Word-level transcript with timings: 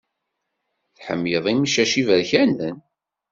Tḥemmleḍ 0.97 1.45
imcac 1.53 1.91
iberkanen? 2.01 2.77